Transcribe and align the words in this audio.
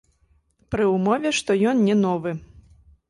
Пры 0.75 0.87
ўмове, 0.93 1.29
што 1.41 1.59
ён 1.73 1.77
не 1.91 1.95
новы. 2.05 2.31